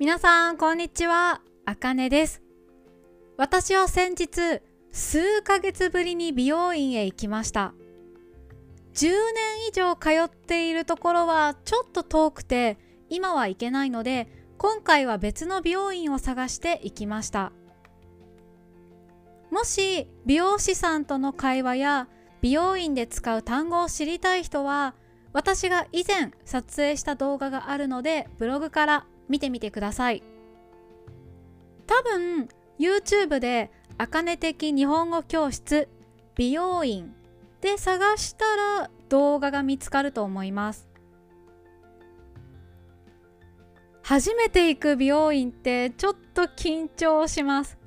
[0.00, 1.42] 皆さんこんにちは。
[1.66, 2.40] あかねです。
[3.36, 7.74] 私は先日数ヶ月ぶりに美容院へ行きました。
[8.94, 12.78] 10年以上通っているところはちょっと遠くて
[13.10, 14.26] 今は行けないので
[14.56, 17.52] 今回は別の美容院を探して行きました。
[19.50, 22.08] もし美容師さんとの会話や
[22.40, 24.94] 美容院で使う単語を知りたい人は
[25.32, 30.22] 私が以前撮影した動画があるのでブログから見てみてください。
[31.86, 32.48] 多分
[32.78, 35.88] YouTube で「あかね的日本語教室
[36.34, 37.14] 美容院」
[37.60, 40.88] で探したら動画が見つかると思います。
[44.02, 47.78] 初めて行く美容院ってちょっと緊張します。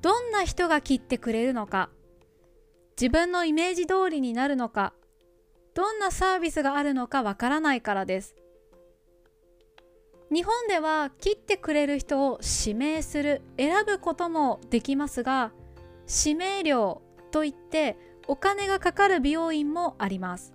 [0.00, 1.90] どんな人が切ってくれるのか
[2.98, 4.92] 自分のイメージ通りになるのか
[5.76, 8.34] どんなサービスがあるのかわからないからです。
[10.32, 15.52] 日本では切ってくれる人を指名する選ぶこともできますが
[16.24, 20.54] 指名料といってお金がかかる美容院もあります。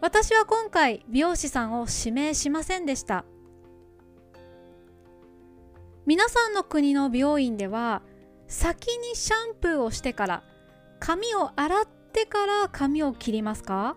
[0.00, 3.24] 私は今回美容師さんを指名しませんでした。
[6.06, 8.02] 皆さんの国の美容院では
[8.48, 10.42] 先にシャンプーをしてから
[10.98, 11.84] 髪を洗っ
[12.16, 13.94] てから髪を切りますか？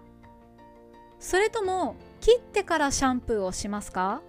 [1.19, 4.21] それとも切ってからシャンプーをしますか？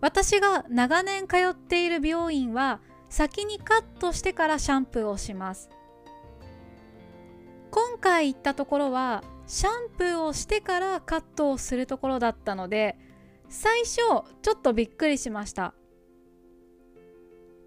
[0.00, 5.70] 私が長年通っている美容院は先にカットしてからシャンプーをします。
[7.70, 12.98] 今回行ったところはシャンプーをしてからカットをするところだったので
[13.48, 14.24] 最初ちょ
[14.56, 15.74] っとびっくりしました。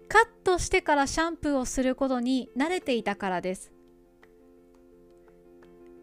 [0.08, 3.72] カットしてからシャンプーをすることに慣れていたからです。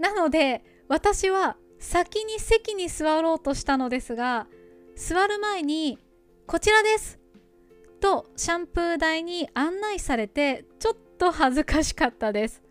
[0.02, 4.47] なので私は先に席に座ろうとしたのですが
[4.95, 5.99] 座る前に
[6.47, 7.19] 「こちらです」
[8.01, 12.63] とシャンプー台に案内されてちょっと恥ずかしかったです。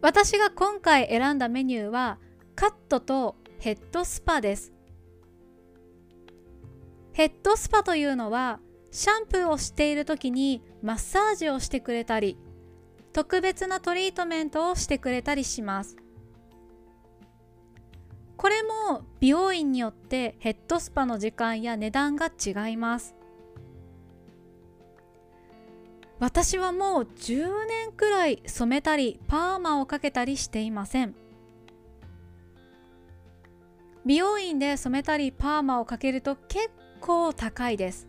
[0.00, 2.18] 私が今回選んだメニューは
[2.54, 4.72] カットとヘッドスパです。
[7.12, 8.60] ヘッドスパというのは
[8.90, 12.38] シャンプーをしている時にマッサージをしてくれたり
[13.12, 15.96] 特別なトリートメントをしてくれたりします。
[18.36, 23.16] これも美容院によってヘッドスパの時間や値段が違います。
[26.20, 31.14] 私はもう10年くらい染めたりパーマをかけたりしていません。
[34.04, 36.70] 美容院で染めたりパーマをかけると結
[37.00, 38.08] 構高いです。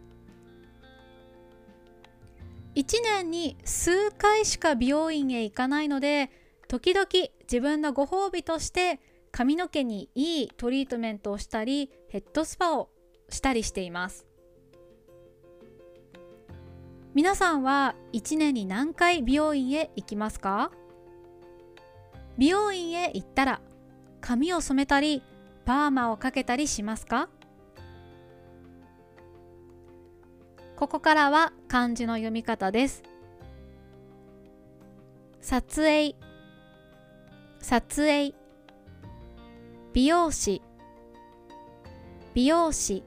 [2.79, 6.31] 1年に数回しか美容院へ行かないので
[6.69, 7.07] 時々
[7.41, 9.01] 自分のご褒美として
[9.33, 12.89] 髪の毛にいいトリートメントをしたりヘッドスパを
[13.27, 14.25] したりしています。
[17.13, 20.71] 皆さんは1年に何回美容院へ行きますか？
[22.37, 23.61] 美容院へ行ったら
[24.21, 25.21] 髪を染めたり
[25.65, 27.27] パーマをかけたりしますか？
[30.79, 33.03] ここからは漢字の読み方です。
[35.41, 36.15] 撮影。
[37.59, 38.33] 撮影。
[39.91, 40.61] 美容師。
[42.33, 43.03] 美容師。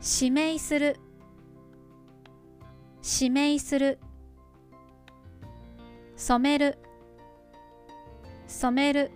[0.00, 0.96] 指名する。
[3.20, 3.98] 指名する。
[6.16, 6.78] 染める。
[8.46, 9.10] 染める。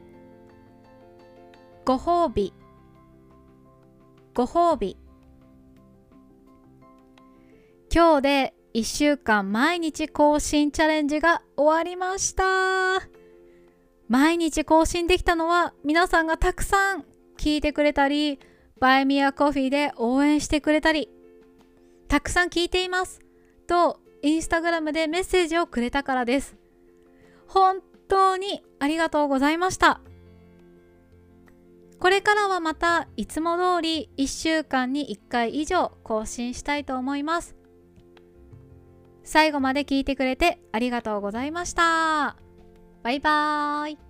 [1.87, 2.53] ご褒美。
[4.35, 4.99] ご褒美。
[7.97, 13.01] 今日で1週間毎日更新チャレンジが終わりました
[14.07, 17.07] 毎日更新できたのは皆さんがたくさん
[17.39, 18.39] 聞いてくれたり、
[18.79, 21.09] バイミアコフィーで応援してくれたり、
[22.07, 23.21] たくさん聞いています
[23.67, 26.55] とインスタグラムでメッセージをくれたからです。
[27.47, 27.79] 本
[28.09, 30.03] 当にありがとうございました。
[31.99, 37.56] これからはまたいつも通り1週間に1回以上更新したいと思います。
[39.27, 42.37] 最後まで聞いてくれてありがとうございました。
[43.03, 44.06] バイバーイ。